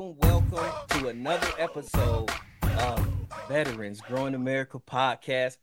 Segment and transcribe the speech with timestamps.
[0.00, 2.30] Welcome, welcome to another episode
[2.62, 3.06] of
[3.48, 5.58] Veterans Growing America podcast.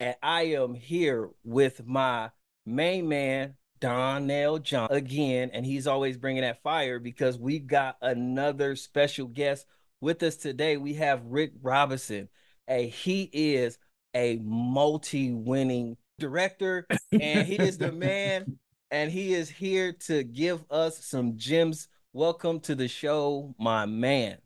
[0.00, 2.32] And I am here with my
[2.66, 5.50] main man, Donnell Johns, again.
[5.52, 9.64] And he's always bringing that fire because we got another special guest
[10.00, 10.76] with us today.
[10.76, 12.30] We have Rick Robinson.
[12.66, 13.78] And he is
[14.12, 18.58] a multi winning director, and he is the man,
[18.90, 24.38] and he is here to give us some gems Welcome to the show, my man.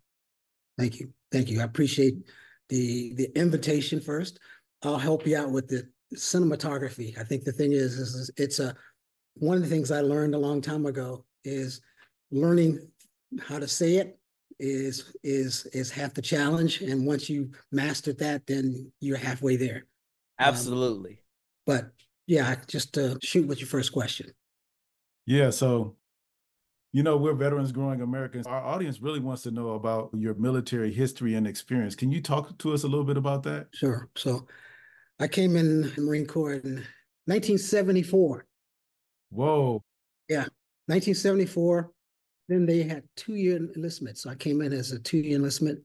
[0.79, 1.13] Thank you.
[1.31, 1.61] Thank you.
[1.61, 2.15] I appreciate
[2.69, 4.41] the the invitation first.
[4.83, 7.17] I'll help you out with the cinematography.
[7.19, 8.75] I think the thing is, is it's a
[9.35, 11.81] one of the things I learned a long time ago is
[12.33, 12.81] learning
[13.41, 14.19] how to say it
[14.59, 16.81] is is is half the challenge.
[16.81, 19.87] And once you mastered that, then you're halfway there.
[20.41, 21.13] Um, Absolutely.
[21.13, 21.17] Um,
[21.67, 21.91] but
[22.27, 24.33] yeah, just to shoot with your first question.
[25.27, 25.51] Yeah.
[25.51, 25.97] So
[26.93, 28.47] you know, we're veterans growing Americans.
[28.47, 31.95] Our audience really wants to know about your military history and experience.
[31.95, 33.69] Can you talk to us a little bit about that?
[33.73, 34.11] Sure.
[34.15, 34.47] So
[35.19, 36.85] I came in the Marine Corps in
[37.25, 38.47] 1974.
[39.31, 39.83] Whoa.
[40.29, 40.47] Yeah.
[40.87, 41.91] 1974.
[42.49, 44.19] Then they had two year enlistment.
[44.19, 45.81] So I came in as a two year enlistment.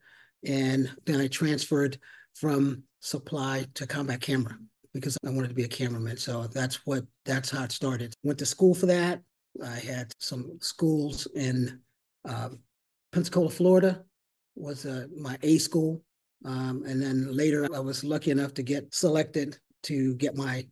[0.45, 1.97] And then I transferred
[2.36, 4.58] from supply to combat camera
[4.94, 6.17] because I wanted to be a cameraman.
[6.17, 8.14] So that's what that's how it started.
[8.23, 9.21] Went to school for that,
[9.63, 11.80] I had some schools in
[12.27, 12.50] uh,
[13.11, 14.03] Pensacola, Florida,
[14.55, 16.03] was uh, my A school.
[16.45, 20.66] Um, and then later, I was lucky enough to get selected to get my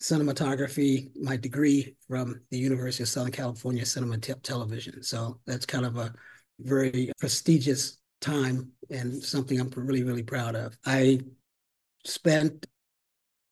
[0.00, 5.02] cinematography, my degree from the University of Southern California Cinema Te- Television.
[5.02, 6.12] So that's kind of a
[6.60, 10.76] very prestigious time and something I'm really, really proud of.
[10.84, 11.20] I
[12.04, 12.66] spent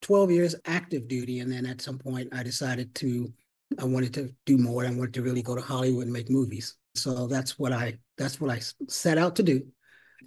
[0.03, 3.33] 12 years active duty, and then at some point, I decided to
[3.79, 4.85] I wanted to do more.
[4.85, 6.77] I wanted to really go to Hollywood and make movies.
[6.95, 9.63] So that's what I that's what I set out to do.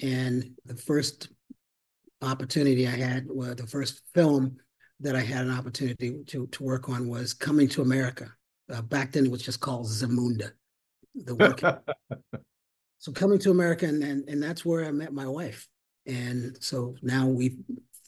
[0.01, 1.29] And the first
[2.21, 4.57] opportunity I had, well, the first film
[5.01, 8.31] that I had an opportunity to to work on was Coming to America.
[8.71, 10.51] Uh, back then, it was just called Zamunda.
[11.15, 11.61] The work.
[12.97, 15.67] so Coming to America, and, and and that's where I met my wife.
[16.05, 17.57] And so now we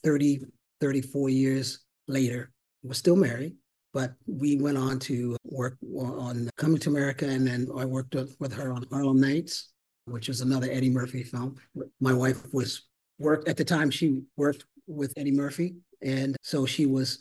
[0.03, 0.46] 30,
[0.81, 2.52] 34 years later,
[2.84, 3.56] we're still married
[3.96, 8.52] but we went on to work on Coming to America, and then I worked with
[8.52, 9.70] her on Harlem Nights,
[10.04, 11.56] which is another Eddie Murphy film.
[12.02, 12.88] My wife was
[13.20, 13.90] worked at the time.
[13.90, 17.20] She worked with Eddie Murphy, and so she was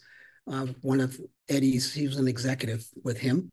[0.50, 1.16] uh, one of
[1.48, 1.94] Eddie's.
[1.94, 3.48] He was an executive with him,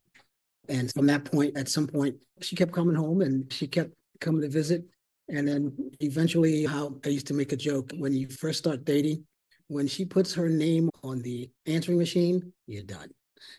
[0.68, 4.42] and from that point, at some point, she kept coming home, and she kept coming
[4.42, 4.82] to visit.
[5.28, 9.24] And then eventually, how I used to make a joke when you first start dating,
[9.72, 13.10] when she puts her name on the answering machine, you're done.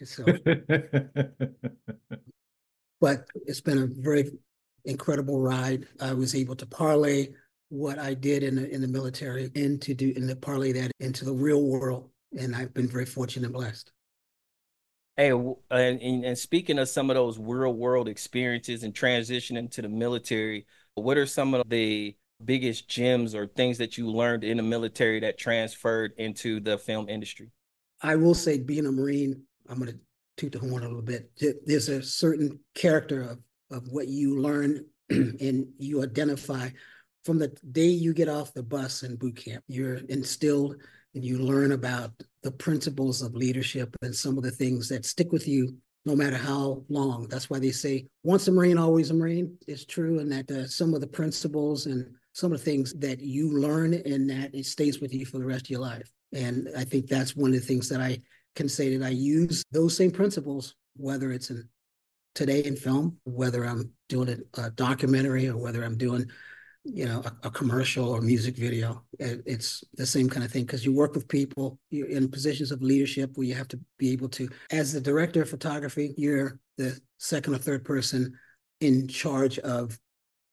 [0.04, 0.24] So,
[3.02, 4.32] but it's been a very
[4.86, 5.88] incredible ride.
[6.00, 7.30] I was able to parlay
[7.70, 11.26] what I did in the in the military into do in the parlay that into
[11.26, 13.92] the real world, and I've been very fortunate and blessed.
[15.18, 19.90] Hey, and, and speaking of some of those real world experiences and transitioning to the
[19.90, 24.64] military, what are some of the biggest gems or things that you learned in the
[24.64, 27.52] military that transferred into the film industry?
[28.02, 30.00] I will say, being a Marine, I'm going to
[30.38, 31.32] toot the horn a little bit.
[31.66, 33.40] There's a certain character of,
[33.72, 36.70] of what you learn and you identify
[37.26, 39.64] from the day you get off the bus in boot camp.
[39.68, 40.76] You're instilled
[41.16, 42.12] and you learn about
[42.42, 46.38] the principles of leadership and some of the things that stick with you no matter
[46.38, 47.28] how long.
[47.30, 49.58] That's why they say once a Marine, always a Marine.
[49.68, 53.22] It's true, and that uh, some of the principles and some of the things that
[53.22, 56.10] you learn and that it stays with you for the rest of your life.
[56.34, 58.18] And I think that's one of the things that I
[58.56, 61.68] can say that I use those same principles, whether it's in
[62.36, 66.26] today in film, whether I'm doing a, documentary or whether I'm doing,
[66.84, 69.04] you know, a, a commercial or music video.
[69.20, 72.82] It's the same kind of thing because you work with people, you're in positions of
[72.82, 77.00] leadership where you have to be able to, as the director of photography, you're the
[77.20, 78.34] second or third person
[78.82, 79.98] in charge of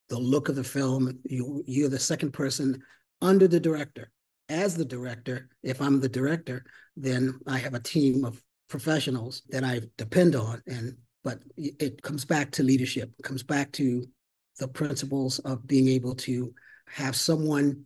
[0.09, 1.19] the look of the film.
[1.25, 2.81] You, you're the second person
[3.21, 4.11] under the director.
[4.49, 6.65] As the director, if I'm the director,
[6.97, 10.62] then I have a team of professionals that I depend on.
[10.67, 13.11] And but it comes back to leadership.
[13.23, 14.06] Comes back to
[14.58, 16.52] the principles of being able to
[16.88, 17.85] have someone.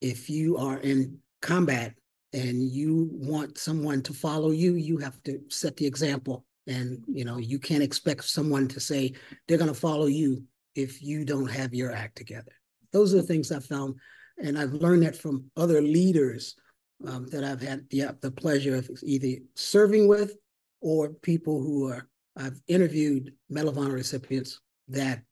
[0.00, 1.94] If you are in combat
[2.32, 6.44] and you want someone to follow you, you have to set the example.
[6.66, 9.14] And you know you can't expect someone to say
[9.48, 10.44] they're going to follow you
[10.74, 12.52] if you don't have your act together.
[12.92, 13.94] Those are the things I found,
[14.38, 16.54] and I've learned that from other leaders
[17.06, 20.36] um, that I've had the, the pleasure of either serving with
[20.80, 22.06] or people who are
[22.36, 25.22] I've interviewed Medal of Honor recipients that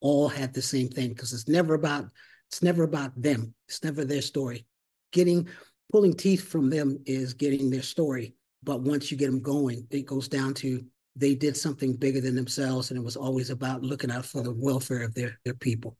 [0.00, 2.06] all had the same thing because it's never about
[2.48, 3.54] it's never about them.
[3.68, 4.66] It's never their story.
[5.12, 5.48] Getting
[5.90, 8.34] pulling teeth from them is getting their story.
[8.62, 10.84] But once you get them going, it goes down to
[11.16, 14.52] they did something bigger than themselves, and it was always about looking out for the
[14.52, 15.96] welfare of their their people.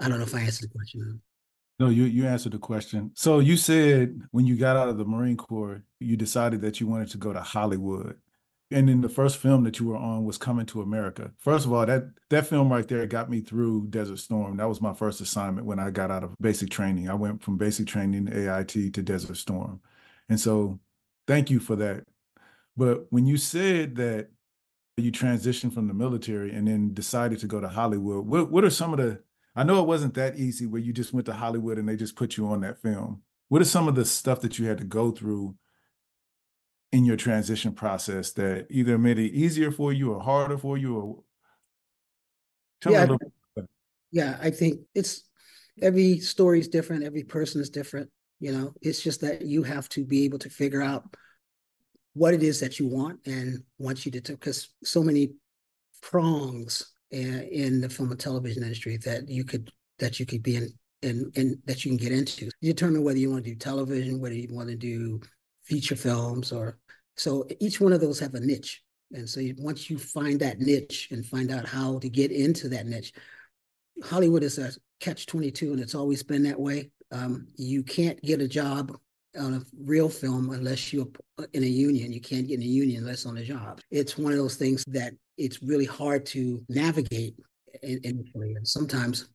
[0.00, 1.20] I don't know if I answered the question.
[1.78, 3.12] No, you you answered the question.
[3.14, 6.86] So you said when you got out of the Marine Corps, you decided that you
[6.86, 8.18] wanted to go to Hollywood.
[8.72, 11.32] And then the first film that you were on was Coming to America.
[11.38, 14.56] First of all, that that film right there got me through Desert Storm.
[14.56, 17.08] That was my first assignment when I got out of basic training.
[17.08, 19.80] I went from basic training AIT to Desert Storm.
[20.28, 20.80] And so
[21.26, 22.04] thank you for that.
[22.76, 24.30] But when you said that
[24.96, 28.70] you transitioned from the military and then decided to go to Hollywood, what what are
[28.70, 29.20] some of the
[29.54, 32.16] I know it wasn't that easy where you just went to Hollywood and they just
[32.16, 33.22] put you on that film.
[33.48, 35.56] What are some of the stuff that you had to go through
[36.92, 40.96] in your transition process that either made it easier for you or harder for you
[40.96, 41.24] or
[42.82, 43.06] Tell yeah,
[44.10, 45.22] yeah, I think it's
[45.80, 48.10] every story is different, every person is different.
[48.40, 51.04] You know, it's just that you have to be able to figure out
[52.14, 55.32] what it is that you want and want you to because so many
[56.02, 60.56] prongs in, in the film and television industry that you could that you could be
[60.56, 60.68] in
[61.02, 62.50] and and that you can get into.
[62.60, 65.20] You determine whether you want to do television, whether you want to do
[65.64, 66.78] feature films, or
[67.16, 68.82] so each one of those have a niche.
[69.12, 72.86] And so once you find that niche and find out how to get into that
[72.86, 73.12] niche,
[74.02, 74.70] Hollywood is a
[75.00, 76.90] catch twenty two, and it's always been that way.
[77.10, 78.96] Um, you can't get a job
[79.38, 81.08] on a real film unless you're
[81.52, 82.12] in a union.
[82.12, 83.80] You can't get in a union unless on a job.
[83.90, 87.34] It's one of those things that it's really hard to navigate
[87.82, 88.54] initially.
[88.54, 89.28] And sometimes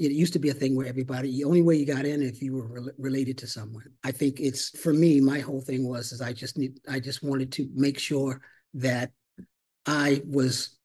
[0.00, 2.40] it used to be a thing where everybody, the only way you got in if
[2.40, 3.84] you were re- related to someone.
[4.02, 7.22] I think it's for me, my whole thing was is I just need, I just
[7.22, 8.40] wanted to make sure
[8.74, 9.10] that
[9.84, 10.78] I was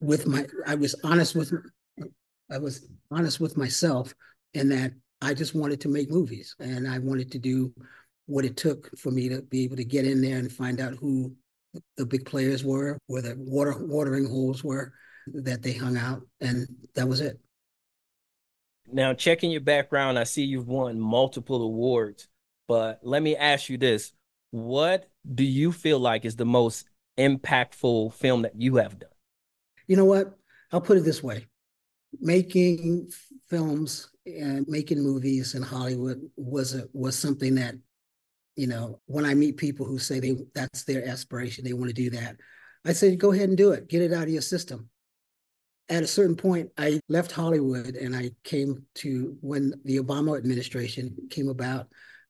[0.00, 1.52] with my, I was honest with,
[2.48, 4.14] I was honest with myself
[4.54, 7.74] and that I just wanted to make movies and I wanted to do
[8.26, 10.94] what it took for me to be able to get in there and find out
[10.94, 11.34] who
[11.96, 14.92] the big players were, where the water watering holes were
[15.34, 17.38] that they hung out, and that was it.
[18.92, 22.28] Now, checking your background, I see you've won multiple awards,
[22.66, 24.12] but let me ask you this.
[24.50, 26.88] What do you feel like is the most
[27.18, 29.10] impactful film that you have done?
[29.86, 30.36] You know what?
[30.72, 31.46] I'll put it this way.
[32.18, 33.10] Making
[33.48, 37.74] films and making movies in Hollywood was a, was something that
[38.60, 41.94] you know, when I meet people who say they that's their aspiration, they want to
[41.94, 42.36] do that,
[42.84, 43.88] I say, go ahead and do it.
[43.88, 44.89] Get it out of your system.
[45.90, 51.16] At a certain point, I left Hollywood and I came to when the Obama administration
[51.30, 51.88] came about.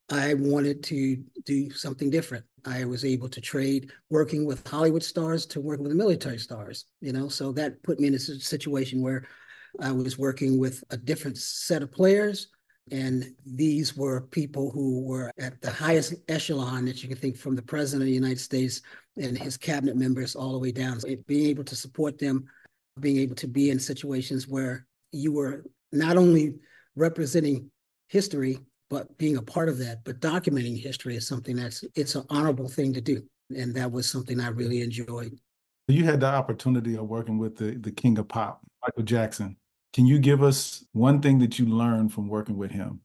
[0.09, 2.43] I wanted to do something different.
[2.65, 7.13] I was able to trade working with Hollywood stars to working with military stars, you
[7.13, 9.25] know, so that put me in a situation where
[9.79, 12.47] I was working with a different set of players
[12.91, 17.55] and these were people who were at the highest echelon that you can think from
[17.55, 18.81] the president of the United States
[19.17, 20.99] and his cabinet members all the way down.
[20.99, 22.45] So being able to support them,
[23.01, 26.55] being able to be in situations where you were not only
[26.95, 27.69] representing
[28.07, 28.59] history,
[28.89, 32.67] but being a part of that, but documenting history is something that's it's an honorable
[32.67, 33.23] thing to do.
[33.55, 35.37] And that was something I really enjoyed.
[35.87, 39.57] You had the opportunity of working with the, the king of pop, Michael Jackson.
[39.93, 43.01] Can you give us one thing that you learned from working with him?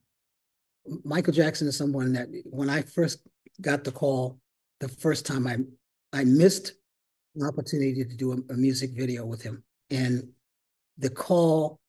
[1.05, 3.27] Michael Jackson is someone that when I first
[3.61, 4.39] got the call,
[4.79, 5.57] the first time I
[6.13, 6.73] I missed
[7.35, 9.63] an opportunity to do a, a music video with him.
[9.91, 10.29] And
[10.99, 11.81] the call,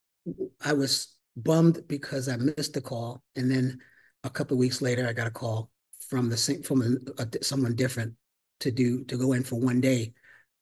[0.61, 3.23] I was bummed because I missed the call.
[3.35, 3.79] And then
[4.23, 5.71] a couple weeks later, I got a call
[6.09, 8.13] from the same from a, a, someone different
[8.61, 10.13] to do to go in for one day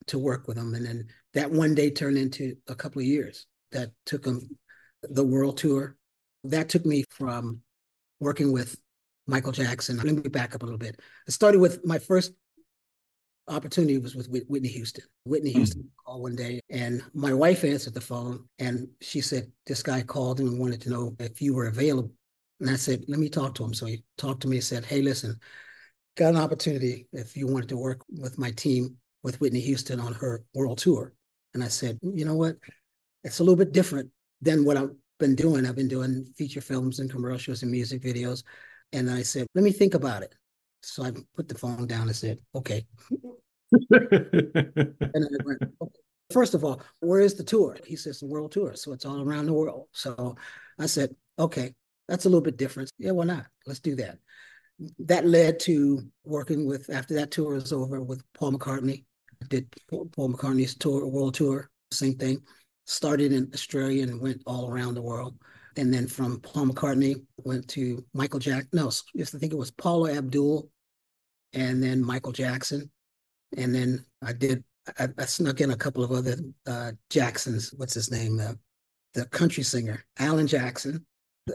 [0.07, 3.47] to work with them, And then that one day turned into a couple of years
[3.71, 4.47] that took them
[5.01, 5.97] the world tour.
[6.43, 7.61] That took me from
[8.19, 8.77] working with
[9.27, 9.97] Michael Jackson.
[9.97, 10.99] Let me back up a little bit.
[11.27, 12.33] I started with my first
[13.47, 15.03] opportunity was with Whitney Houston.
[15.25, 15.59] Whitney hmm.
[15.59, 16.05] Houston mm-hmm.
[16.05, 20.39] called one day, and my wife answered the phone, and she said this guy called
[20.39, 22.11] and wanted to know if you were available.
[22.59, 23.73] And I said, let me talk to him.
[23.73, 25.37] So he talked to me and said, hey, listen,
[26.15, 30.13] got an opportunity if you wanted to work with my team with Whitney Houston on
[30.13, 31.13] her world tour.
[31.53, 32.55] And I said, you know what?
[33.25, 34.09] it's a little bit different
[34.41, 35.65] than what I've been doing.
[35.65, 38.43] I've been doing feature films and commercials and music videos.
[38.93, 40.33] And I said, let me think about it.
[40.85, 42.85] So I put the phone down and said, okay.
[43.91, 44.05] and
[45.15, 45.99] I went, okay.
[46.31, 47.77] First of all, where is the tour?
[47.85, 48.73] He says the world tour.
[48.75, 49.87] So it's all around the world.
[49.91, 50.35] So
[50.79, 51.73] I said, okay,
[52.07, 52.89] that's a little bit different.
[52.97, 53.45] Yeah, why not?
[53.65, 54.17] Let's do that.
[54.99, 59.05] That led to working with, after that tour was over, with Paul McCartney.
[59.41, 62.41] I did Paul McCartney's tour, world tour same thing.
[62.85, 65.37] Started in Australia and went all around the world.
[65.77, 68.65] And then from Paul McCartney, went to Michael Jack.
[68.71, 70.69] No, I think it was Paula Abdul,
[71.55, 72.91] and then Michael Jackson.
[73.57, 74.63] And then I did,
[74.99, 76.35] I, I snuck in a couple of other
[76.67, 77.73] uh, Jacksons.
[77.75, 78.39] What's his name?
[78.39, 78.53] Uh,
[79.13, 81.05] the country singer, Alan Jackson,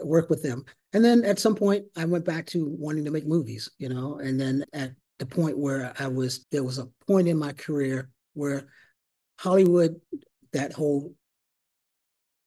[0.03, 0.65] work with them.
[0.93, 4.17] And then at some point, I went back to wanting to make movies, you know.
[4.17, 8.09] And then at the point where I was, there was a point in my career
[8.33, 8.67] where
[9.39, 10.01] Hollywood,
[10.53, 11.13] that whole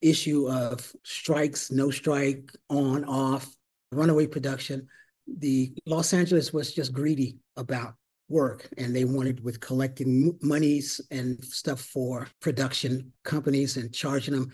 [0.03, 3.49] issue of strikes, no strike, on, off,
[3.93, 4.89] runaway production,
[5.27, 7.95] the Los Angeles was just greedy about
[8.29, 14.51] work and they wanted with collecting monies and stuff for production companies and charging them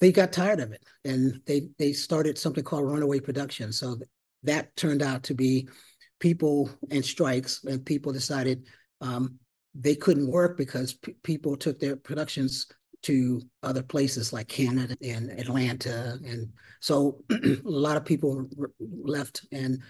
[0.00, 3.72] they got tired of it and they they started something called runaway production.
[3.72, 3.96] So
[4.44, 5.68] that turned out to be
[6.20, 8.66] people and strikes and people decided
[9.00, 9.38] um,
[9.74, 12.66] they couldn't work because p- people took their productions
[13.02, 16.48] to other places like Canada and Atlanta and
[16.80, 18.48] so a lot of people
[18.80, 19.80] left and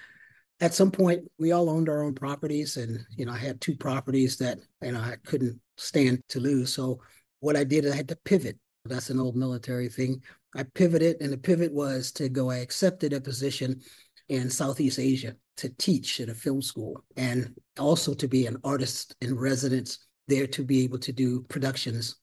[0.61, 3.77] at some point we all owned our own properties and you know I had two
[3.77, 7.01] properties that you know I couldn't stand to lose so
[7.41, 10.23] what I did I had to pivot that's an old military thing.
[10.57, 12.51] I pivoted, and the pivot was to go.
[12.51, 13.81] I accepted a position
[14.29, 19.15] in Southeast Asia to teach at a film school and also to be an artist
[19.21, 22.17] in residence there to be able to do productions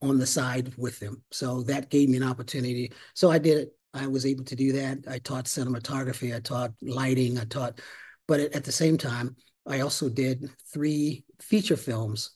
[0.00, 1.22] on the side with them.
[1.32, 2.92] So that gave me an opportunity.
[3.14, 3.72] So I did it.
[3.94, 4.98] I was able to do that.
[5.08, 7.80] I taught cinematography, I taught lighting, I taught,
[8.26, 12.30] but at the same time, I also did three feature films.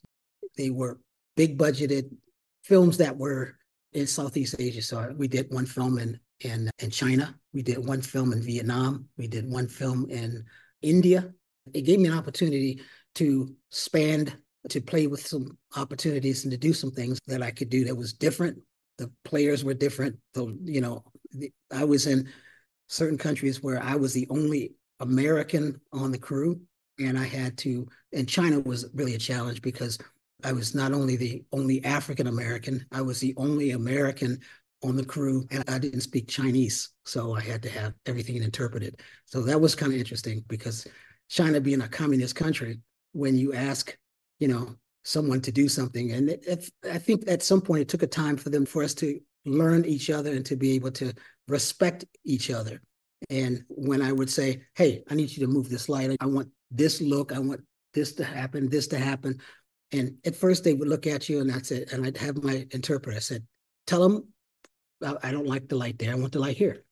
[0.57, 1.01] They were
[1.37, 2.11] big budgeted
[2.63, 3.57] films that were
[3.93, 4.83] in Southeast Asia.
[4.83, 7.35] So we did one film in in in China.
[7.53, 9.09] We did one film in Vietnam.
[9.17, 10.45] We did one film in
[10.83, 11.33] India.
[11.73, 12.83] It gave me an opportunity
[13.17, 14.33] to span
[14.69, 17.97] to play with some opportunities and to do some things that I could do that
[17.97, 18.59] was different.
[18.99, 20.17] The players were different.
[20.35, 22.29] The you know the, I was in
[22.89, 26.61] certain countries where I was the only American on the crew,
[26.99, 27.87] and I had to.
[28.13, 29.99] And China was really a challenge because
[30.45, 34.41] I was not only the only African American, I was the only American
[34.83, 36.91] on the crew, and I didn't speak Chinese.
[37.05, 39.01] So I had to have everything interpreted.
[39.27, 40.87] So that was kind of interesting because
[41.29, 42.81] China being a communist country,
[43.13, 43.97] when you ask,
[44.39, 44.75] you know,
[45.05, 48.07] someone to do something, and it, it, I think at some point it took a
[48.07, 51.13] time for them for us to learn each other and to be able to
[51.49, 52.81] respect each other.
[53.31, 56.17] And when I would say, "Hey, I need you to move this light.
[56.21, 57.33] I want this look.
[57.33, 57.61] I want
[57.95, 58.69] this to happen.
[58.69, 59.41] This to happen,"
[59.93, 61.93] And at first they would look at you and that's it.
[61.93, 63.17] And I'd have my interpreter.
[63.17, 63.47] I said,
[63.87, 64.29] tell them
[65.23, 66.13] I don't like the light there.
[66.13, 66.85] I want the light here.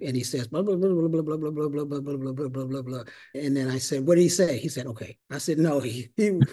[0.00, 2.32] And he says, blah, blah, blah, blah, blah, blah, blah, blah, blah, blah, blah, blah,
[2.32, 3.02] blah, blah, blah, blah.
[3.34, 4.58] And then I said, what did he say?
[4.58, 5.16] He said, okay.
[5.30, 6.46] I said, no, he, he was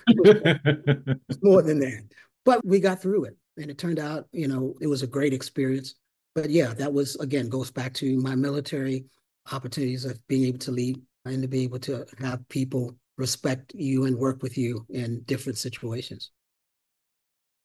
[1.41, 2.03] more than that.
[2.45, 3.37] But we got through it.
[3.57, 5.95] And it turned out, you know, it was a great experience.
[6.35, 9.05] But yeah, that was, again, goes back to my military
[9.51, 14.05] opportunities of being able to lead and to be able to have people respect you
[14.05, 16.31] and work with you in different situations.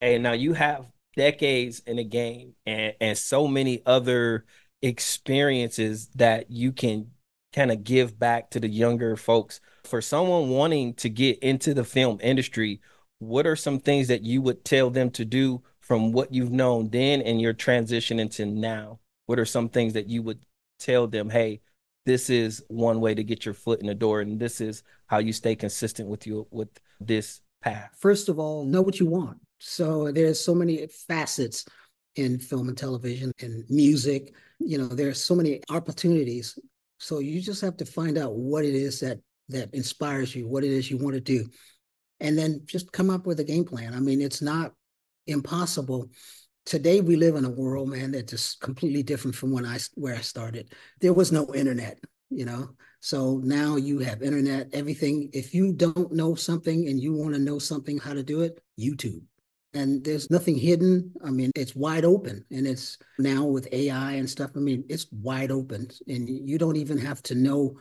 [0.01, 4.45] Hey, now you have decades in the game and, and so many other
[4.83, 7.11] experiences that you can
[7.55, 9.61] kind of give back to the younger folks.
[9.85, 12.81] For someone wanting to get into the film industry,
[13.19, 16.91] what are some things that you would tell them to do from what you've known
[16.91, 19.01] then and your transition into now?
[19.27, 20.45] What are some things that you would
[20.79, 21.61] tell them, hey,
[22.09, 25.19] this is one way to get your foot in the door and this is how
[25.19, 26.69] you stay consistent with you with
[27.01, 29.39] this path first of all know what you want.
[29.59, 31.67] So there's so many facets
[32.17, 34.35] in film and television and music.
[34.59, 36.59] You know there's so many opportunities.
[36.99, 39.19] So you just have to find out what it is that
[39.51, 41.47] that inspires you what it is you want to do
[42.21, 43.93] and then just come up with a game plan.
[43.93, 44.73] I mean it's not
[45.29, 46.11] impossible.
[46.67, 50.15] Today we live in a world man that's just completely different from when i where
[50.15, 50.73] i started.
[51.01, 51.99] There was no internet
[52.31, 52.71] you know?
[53.01, 55.31] So now you have internet everything.
[55.33, 58.61] If you don't know something and you want to know something how to do it
[58.79, 59.23] youtube.
[59.75, 61.13] And there's nothing hidden.
[61.25, 65.07] I mean it's wide open and it's now with ai and stuff i mean it's
[65.13, 67.77] wide open and you don't even have to know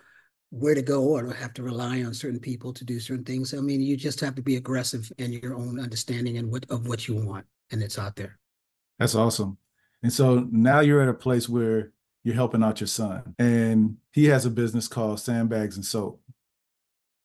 [0.50, 3.58] where to go or have to rely on certain people to do certain things i
[3.58, 7.08] mean you just have to be aggressive in your own understanding and what of what
[7.08, 8.40] you want and it's out there
[9.00, 9.58] that's awesome.
[10.04, 11.92] And so now you're at a place where
[12.24, 16.22] you're helping out your son, and he has a business called Sandbags and Soap.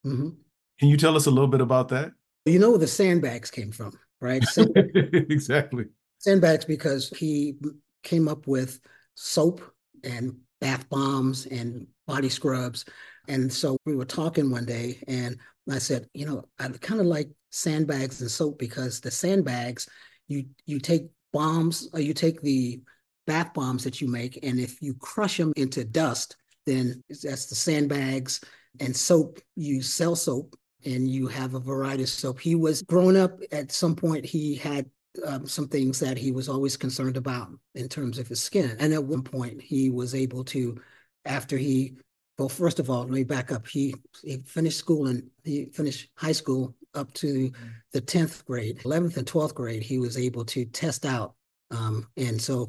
[0.07, 0.31] Mm-hmm.
[0.79, 2.13] Can you tell us a little bit about that?
[2.45, 4.45] You know where the sandbags came from, right?
[4.57, 5.87] exactly.
[6.19, 7.57] Sandbags because he
[8.03, 8.81] came up with
[9.15, 9.61] soap
[10.05, 12.85] and bath bombs and body scrubs.
[13.29, 15.39] And so we were talking one day, and
[15.71, 19.89] I said, you know, I kind of like sandbags and soap because the sandbags
[20.29, 22.81] you you take bombs, or you take the
[23.27, 26.37] bath bombs that you make, and if you crush them into dust,
[26.67, 28.41] then that's the sandbags
[28.81, 29.39] and soap.
[29.57, 32.41] You sell soap and you have a variety of soap.
[32.41, 34.91] He was growing up at some point, he had
[35.27, 38.77] um, some things that he was always concerned about in terms of his skin.
[38.79, 40.81] And at one point, he was able to,
[41.25, 41.97] after he,
[42.43, 43.69] well, first of all, let me back up.
[43.69, 43.95] He
[44.25, 47.53] he finished school and he finished high school up to
[47.93, 49.85] the 10th grade, 11th and 12th grade.
[49.85, 51.37] He was able to test out.
[51.71, 52.69] Um, and so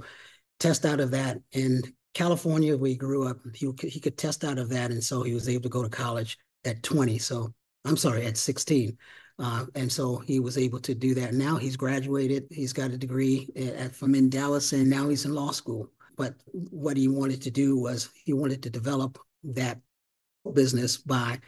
[0.59, 1.81] test out of that in
[2.13, 4.91] California, where we grew up, he, he could test out of that.
[4.91, 7.17] And so he was able to go to college at 20.
[7.17, 7.51] So
[7.83, 8.95] I'm sorry, at 16.
[9.39, 11.33] Uh, and so he was able to do that.
[11.33, 12.45] Now he's graduated.
[12.51, 13.49] He's got a degree
[13.79, 15.89] at, from in Dallas, and now he's in law school.
[16.15, 19.79] But what he wanted to do was he wanted to develop that
[20.53, 21.39] business by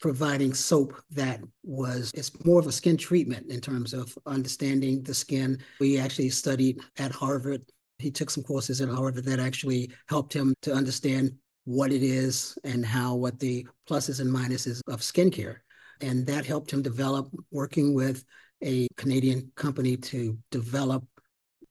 [0.00, 5.14] providing soap that was it's more of a skin treatment in terms of understanding the
[5.14, 5.58] skin.
[5.80, 7.64] We actually studied at Harvard.
[7.98, 11.32] He took some courses at Harvard that actually helped him to understand
[11.64, 15.56] what it is and how what the pluses and minuses of skincare.
[16.02, 18.22] And that helped him develop, working with
[18.62, 21.04] a Canadian company to develop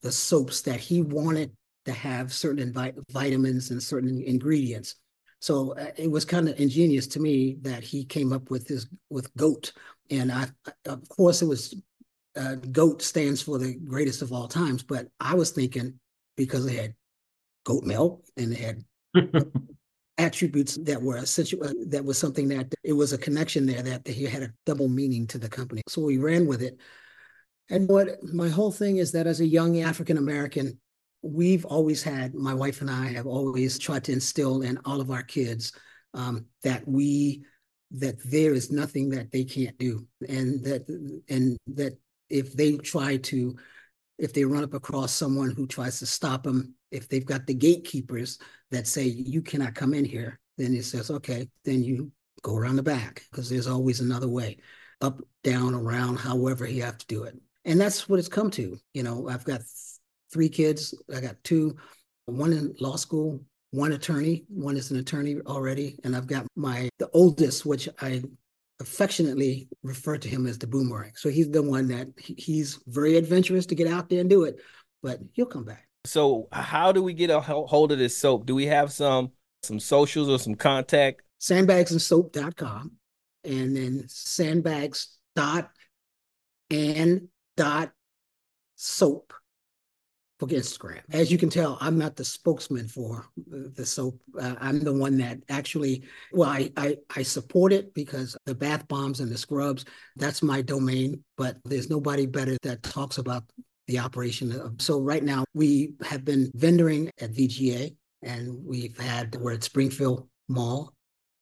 [0.01, 1.51] the soaps that he wanted
[1.86, 2.74] to have certain
[3.12, 4.96] vitamins and certain ingredients.
[5.39, 8.88] So uh, it was kind of ingenious to me that he came up with this
[9.10, 9.74] with goat,
[10.10, 10.48] and I,
[10.86, 11.75] of course, it was
[12.36, 14.84] uh, goat stands for the greatest of all times.
[14.84, 16.00] But I was thinking
[16.36, 16.96] because it had
[17.65, 18.84] goat milk and it had
[20.18, 24.08] attributes that were essential, uh, that was something that it was a connection there that
[24.08, 25.82] he had a double meaning to the company.
[25.88, 26.80] So we ran with it.
[27.70, 30.80] And what my whole thing is that as a young African American,
[31.25, 35.12] we've always had, my wife and I have always tried to instill in all of
[35.12, 35.74] our kids
[36.14, 37.44] um, that we,
[37.92, 40.05] that there is nothing that they can't do.
[40.29, 40.88] And that,
[41.29, 41.98] and that
[42.29, 43.55] if they try to,
[44.18, 47.53] if they run up across someone who tries to stop them, if they've got the
[47.53, 48.40] gatekeepers
[48.72, 52.11] that say you cannot come in here, then it says, okay, then you
[52.42, 54.57] go around the back because there's always another way,
[55.01, 57.35] up, down, around, however you have to do it.
[57.66, 58.77] And that's what it's come to.
[58.94, 59.61] You know, I've got
[60.35, 60.93] three kids.
[61.15, 61.77] I got two,
[62.25, 63.39] one in law school,
[63.71, 68.21] one attorney, one is an attorney already, and I've got my the oldest, which I
[68.81, 71.13] affectionately refer to him as the boomerang.
[71.15, 74.57] So he's the one that he's very adventurous to get out there and do it,
[75.01, 75.87] but he'll come back.
[76.03, 78.45] So how do we get a hold of this soap?
[78.45, 79.31] Do we have some
[79.63, 81.21] some socials or some contact?
[81.39, 82.91] Sandbagsandsoap.com
[83.45, 85.69] and then sandbags dot
[86.69, 87.91] and dot
[88.75, 89.33] soap
[90.39, 91.01] for Instagram.
[91.11, 94.19] As you can tell, I'm not the spokesman for the soap.
[94.39, 98.87] Uh, I'm the one that actually, well, I, I, I support it because the bath
[98.87, 99.85] bombs and the scrubs,
[100.17, 101.24] that's my domain.
[101.37, 103.43] But there's nobody better that talks about
[103.87, 104.77] the operation.
[104.79, 110.27] So right now we have been vendoring at VGA and we've had, we're at Springfield
[110.50, 110.93] Mall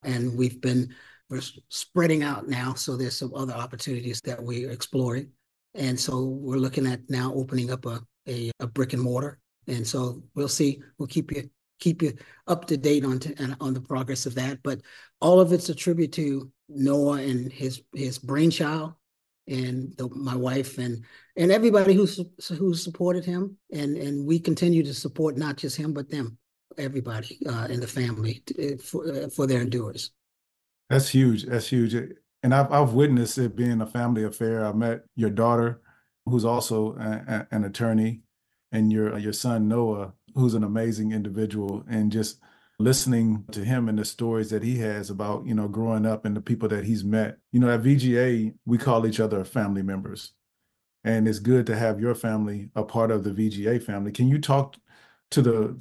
[0.04, 0.94] and we've been,
[1.30, 2.74] we're spreading out now.
[2.76, 5.30] So there's some other opportunities that we're exploring.
[5.74, 9.40] And so we're looking at now opening up a, a, a brick and mortar.
[9.68, 12.14] And so we'll see, we'll keep you keep you
[12.48, 14.64] up to date on to, on the progress of that.
[14.64, 14.80] But
[15.20, 18.94] all of it's a tribute to Noah and his his brainchild
[19.48, 21.04] and the, my wife and
[21.36, 22.08] and everybody who
[22.58, 23.58] who supported him.
[23.72, 26.38] And and we continue to support not just him but them
[26.78, 30.12] everybody uh, in the family to, uh, for uh, for their endurance.
[30.90, 31.46] That's huge.
[31.46, 31.96] That's huge.
[32.44, 34.66] And I've I've witnessed it being a family affair.
[34.66, 35.82] I met your daughter
[36.26, 38.22] who's also a, a, an attorney
[38.72, 42.40] and your your son Noah who's an amazing individual and just
[42.80, 46.36] listening to him and the stories that he has about, you know, growing up and
[46.36, 47.38] the people that he's met.
[47.52, 50.34] You know, at VGA, we call each other family members.
[51.04, 54.12] And it's good to have your family a part of the VGA family.
[54.12, 54.76] Can you talk
[55.32, 55.80] to the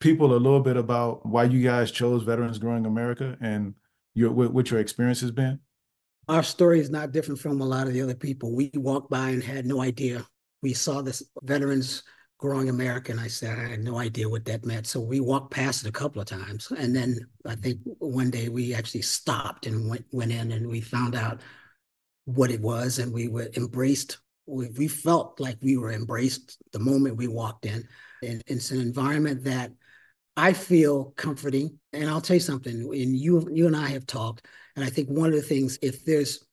[0.00, 3.74] people a little bit about why you guys chose Veterans Growing America and
[4.14, 5.60] your what your experience has been?
[6.28, 8.54] Our story is not different from a lot of the other people.
[8.54, 10.24] We walked by and had no idea.
[10.62, 12.02] We saw this Veterans
[12.38, 13.18] growing American.
[13.18, 14.86] I said I had no idea what that meant.
[14.86, 18.48] So we walked past it a couple of times, and then I think one day
[18.48, 21.40] we actually stopped and went went in, and we found out
[22.24, 24.18] what it was, and we were embraced.
[24.46, 27.86] We, we felt like we were embraced the moment we walked in,
[28.22, 29.72] and it's an environment that
[30.36, 31.78] I feel comforting.
[31.92, 32.74] And I'll tell you something.
[32.74, 36.04] And you you and I have talked, and I think one of the things, if
[36.04, 36.44] there's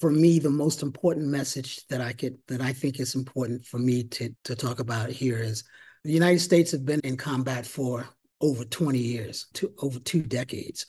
[0.00, 3.78] for me the most important message that I could that I think is important for
[3.78, 5.64] me to to talk about here is
[6.04, 8.06] the United States have been in combat for
[8.40, 10.84] over 20 years, two, over two decades.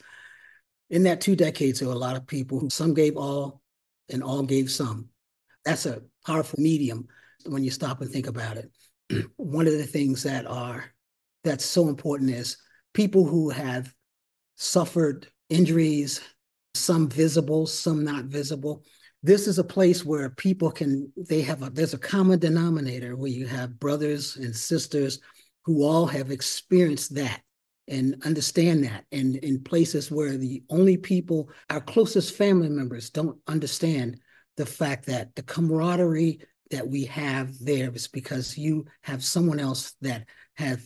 [0.89, 3.62] In that two decades, there were a lot of people who some gave all
[4.10, 5.08] and all gave some.
[5.63, 7.08] That's a powerful medium
[7.45, 8.71] when you stop and think about it.
[9.38, 10.84] One of the things that are
[11.45, 12.58] that's so important is
[12.93, 13.93] people who have
[14.55, 16.19] suffered injuries,
[16.73, 18.84] some visible, some not visible.
[19.23, 23.31] This is a place where people can, they have a, there's a common denominator where
[23.31, 25.19] you have brothers and sisters
[25.63, 27.41] who all have experienced that
[27.88, 29.05] and understand that.
[29.12, 34.19] And in places where the only people, our closest family members, don't understand
[34.58, 36.39] the fact that the camaraderie
[36.71, 40.81] that we have there is because you have someone else that have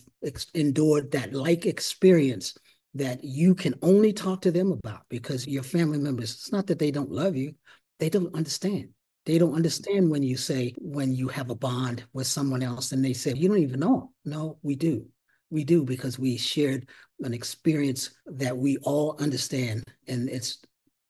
[0.54, 2.56] endured that like experience
[2.94, 6.78] that you can only talk to them about because your family members it's not that
[6.78, 7.54] they don't love you
[8.00, 8.88] they don't understand.
[9.26, 13.04] They don't understand when you say when you have a bond with someone else and
[13.04, 15.06] they say you don't even know no we do.
[15.50, 16.88] We do because we shared
[17.20, 19.84] an experience that we all understand.
[20.08, 20.58] And it's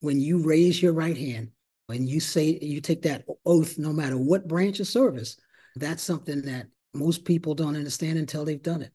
[0.00, 1.50] when you raise your right hand
[1.88, 5.36] and you say you take that oath no matter what branch of service
[5.76, 8.92] that's something that most people don't understand until they've done it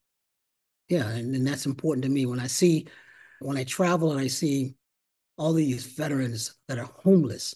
[0.89, 2.87] yeah and, and that's important to me when i see
[3.39, 4.75] when i travel and i see
[5.37, 7.55] all these veterans that are homeless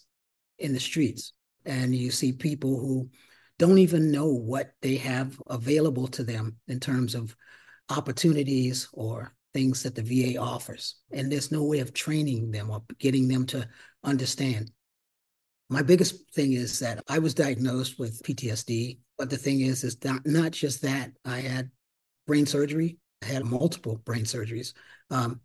[0.57, 1.33] in the streets
[1.65, 3.09] and you see people who
[3.57, 7.35] don't even know what they have available to them in terms of
[7.89, 10.95] opportunities or things that the VA offers.
[11.11, 13.67] And there's no way of training them or getting them to
[14.03, 14.71] understand.
[15.69, 20.03] My biggest thing is that I was diagnosed with PTSD, but the thing is, is
[20.03, 21.11] not, not just that.
[21.25, 21.69] I had
[22.25, 24.73] brain surgery, had multiple brain surgeries
[25.09, 25.41] um,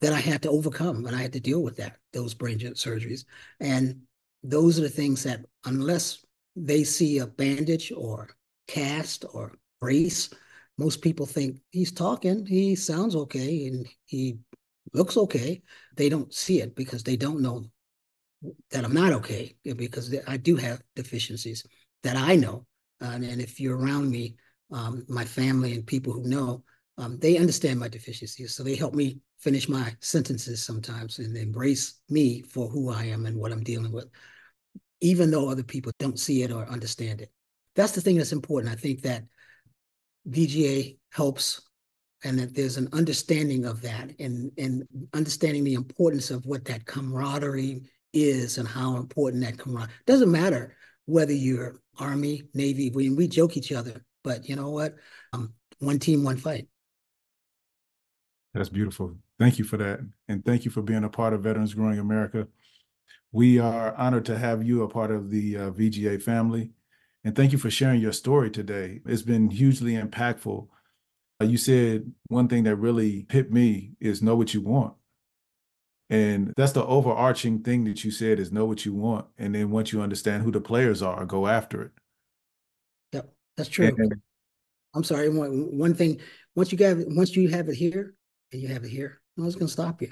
[0.00, 3.24] that I had to overcome, and I had to deal with that, those brain surgeries.
[3.60, 4.02] And
[4.42, 6.24] those are the things that, unless
[6.54, 8.28] they see a bandage or
[8.68, 10.30] cast or brace,
[10.78, 14.38] most people think he's talking, he sounds okay, and he
[14.92, 15.62] looks okay.
[15.96, 17.64] They don't see it because they don't know
[18.70, 21.64] that I'm not okay because I do have deficiencies
[22.02, 22.66] that I know.
[23.00, 24.36] And if you're around me,
[24.70, 26.62] um, my family and people who know,
[26.98, 28.54] um, they understand my deficiencies.
[28.54, 33.26] So they help me finish my sentences sometimes and embrace me for who I am
[33.26, 34.06] and what I'm dealing with,
[35.00, 37.30] even though other people don't see it or understand it.
[37.74, 38.72] That's the thing that's important.
[38.72, 39.24] I think that
[40.28, 41.60] VGA helps
[42.24, 46.86] and that there's an understanding of that and, and understanding the importance of what that
[46.86, 47.82] camaraderie
[48.12, 53.56] is and how important that camaraderie doesn't matter whether you're army navy we, we joke
[53.56, 54.94] each other but you know what
[55.34, 56.66] um, one team one fight
[58.56, 61.74] that's beautiful thank you for that and thank you for being a part of veterans
[61.74, 62.48] growing america
[63.32, 66.70] we are honored to have you a part of the uh, vga family
[67.26, 69.00] and thank you for sharing your story today.
[69.04, 70.68] It's been hugely impactful.
[71.40, 74.94] Uh, you said one thing that really hit me is know what you want.
[76.08, 79.26] And that's the overarching thing that you said is know what you want.
[79.38, 81.90] And then once you understand who the players are, go after it.
[83.10, 83.86] Yep, that's true.
[83.88, 84.14] And,
[84.94, 85.28] I'm sorry.
[85.28, 86.20] One, one thing,
[86.54, 88.14] once you get once you have it here
[88.52, 90.10] and you have it here, no one's gonna stop you.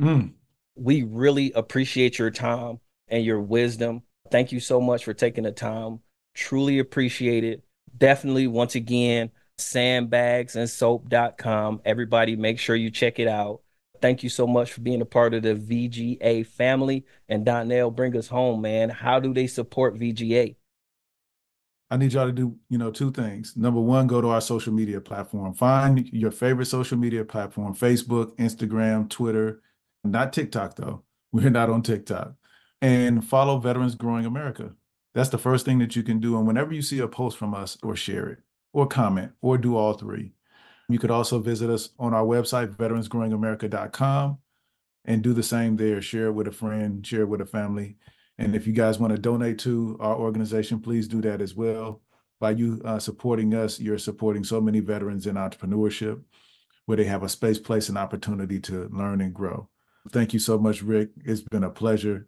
[0.00, 0.34] Mm.
[0.74, 5.52] We really appreciate your time and your wisdom Thank you so much for taking the
[5.52, 6.00] time.
[6.32, 7.62] Truly appreciate it.
[7.98, 11.82] Definitely, once again, sandbagsandsoap.com.
[11.84, 13.60] Everybody, make sure you check it out.
[14.00, 17.04] Thank you so much for being a part of the VGA family.
[17.28, 18.88] And Donnell, bring us home, man.
[18.88, 20.56] How do they support VGA?
[21.92, 23.54] I need y'all to do, you know, two things.
[23.54, 25.52] Number one, go to our social media platform.
[25.52, 29.60] Find your favorite social media platform, Facebook, Instagram, Twitter,
[30.02, 31.02] not TikTok though.
[31.32, 32.34] We're not on TikTok
[32.80, 34.72] and follow Veterans Growing America.
[35.12, 36.38] That's the first thing that you can do.
[36.38, 38.38] And whenever you see a post from us, or share it,
[38.72, 40.32] or comment, or do all three.
[40.88, 44.38] You could also visit us on our website, veteransgrowingamerica.com,
[45.04, 46.00] and do the same there.
[46.00, 47.96] Share it with a friend, share it with a family.
[48.38, 52.00] And if you guys want to donate to our organization, please do that as well.
[52.40, 56.22] By you uh, supporting us, you're supporting so many veterans in entrepreneurship
[56.86, 59.68] where they have a space, place, and opportunity to learn and grow.
[60.10, 61.10] Thank you so much, Rick.
[61.24, 62.26] It's been a pleasure.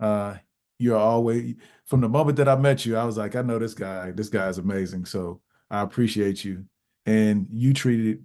[0.00, 0.36] Uh,
[0.78, 1.54] you're always
[1.86, 4.10] from the moment that I met you, I was like, I know this guy.
[4.10, 5.04] This guy is amazing.
[5.04, 6.64] So I appreciate you,
[7.06, 8.24] and you treated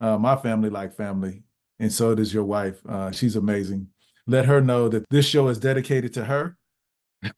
[0.00, 1.44] uh, my family like family,
[1.78, 2.80] and so does your wife.
[2.88, 3.88] Uh, she's amazing.
[4.26, 6.56] Let her know that this show is dedicated to her.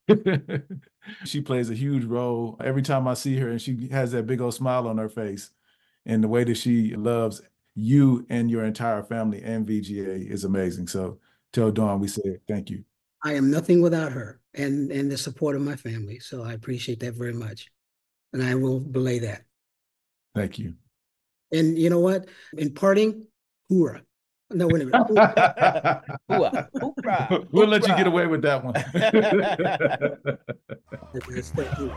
[1.24, 4.40] she plays a huge role every time I see her, and she has that big
[4.40, 5.50] old smile on her face,
[6.06, 7.42] and the way that she loves
[7.74, 10.88] you and your entire family and VGA is amazing.
[10.88, 11.18] So
[11.52, 12.82] tell Dawn we said thank you.
[13.24, 16.18] I am nothing without her and and the support of my family.
[16.18, 17.70] So I appreciate that very much.
[18.32, 19.42] And I will belay that.
[20.34, 20.74] Thank you.
[21.52, 22.28] And you know what?
[22.56, 23.26] In parting,
[23.68, 24.02] hoorah.
[24.50, 25.06] No, wait a minute.
[25.08, 28.74] Hoorah, uh, hoorah, we'll let you get away with that one.
[31.34, 31.92] Yes, thank you.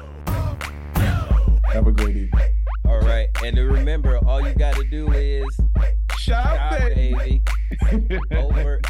[1.71, 2.53] Have a great evening.
[2.85, 3.29] All right.
[3.45, 5.45] And remember, all you got to do is
[6.19, 7.41] Shout, shop, baby.
[7.79, 8.19] baby.
[8.31, 8.81] Over